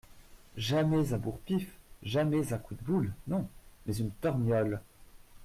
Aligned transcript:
Jamais 0.57 1.13
un 1.13 1.19
bourre-pif, 1.19 1.77
jamais 2.01 2.53
un 2.53 2.57
coup 2.57 2.73
de 2.73 2.81
boule, 2.81 3.13
non, 3.27 3.47
mais 3.85 3.95
une 3.97 4.09
torgnole 4.09 4.81